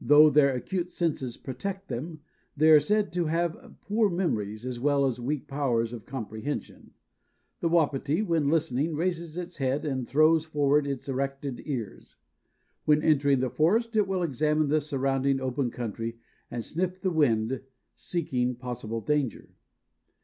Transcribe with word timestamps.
Though 0.00 0.30
their 0.30 0.52
acute 0.52 0.90
senses 0.90 1.36
protect 1.36 1.86
them, 1.86 2.22
they 2.56 2.70
are 2.72 2.80
said 2.80 3.12
to 3.12 3.26
have 3.26 3.76
poor 3.82 4.10
memories 4.10 4.66
as 4.66 4.80
well 4.80 5.06
as 5.06 5.20
weak 5.20 5.46
powers 5.46 5.92
of 5.92 6.06
comprehension. 6.06 6.90
The 7.60 7.68
Wapiti 7.68 8.20
when 8.20 8.48
listening 8.48 8.96
raises 8.96 9.38
its 9.38 9.58
head 9.58 9.84
and 9.84 10.08
throws 10.08 10.44
forward 10.44 10.88
its 10.88 11.08
erected 11.08 11.62
ears. 11.66 12.16
When 12.84 13.04
entering 13.04 13.38
the 13.38 13.48
forest 13.48 13.94
it 13.94 14.08
will 14.08 14.24
examine 14.24 14.70
the 14.70 14.80
surrounding 14.80 15.40
open 15.40 15.70
country 15.70 16.18
and 16.50 16.64
sniff 16.64 17.00
the 17.00 17.12
wind, 17.12 17.62
seeking 17.94 18.56
possible 18.56 19.00
danger. 19.00 19.50